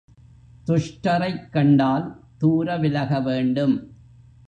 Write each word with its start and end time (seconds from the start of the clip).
துஷ்டரைக் 0.65 1.51
கண்டால் 1.51 2.19
தூர 2.37 2.77
விலகவேண்டும். 2.77 3.75